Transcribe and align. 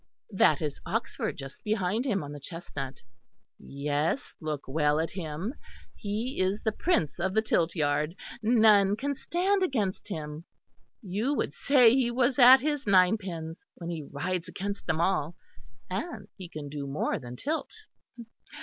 That 0.31 0.63
is 0.63 0.81
Oxford, 0.83 1.37
just 1.37 1.63
behind 1.63 2.05
him 2.05 2.23
on 2.23 2.31
the 2.31 2.39
chestnut. 2.39 3.03
Yes, 3.59 4.33
look 4.41 4.67
well 4.67 4.99
at 4.99 5.11
him. 5.11 5.53
He 5.95 6.39
is 6.39 6.63
the 6.63 6.71
prince 6.71 7.19
of 7.19 7.35
the 7.35 7.41
tilt 7.43 7.75
yard; 7.75 8.15
none 8.41 8.95
can 8.95 9.13
stand 9.13 9.61
against 9.61 10.07
him. 10.07 10.45
You 11.03 11.35
would 11.35 11.53
say 11.53 11.93
he 11.93 12.09
was 12.09 12.39
at 12.39 12.61
his 12.61 12.87
nine 12.87 13.19
pins, 13.19 13.67
when 13.75 13.91
he 13.91 14.07
rides 14.11 14.47
against 14.47 14.87
them 14.87 14.99
all.... 14.99 15.35
And 15.87 16.27
he 16.35 16.49
can 16.49 16.67
do 16.67 16.87
more 16.87 17.19
than 17.19 17.35
tilt. 17.35 17.69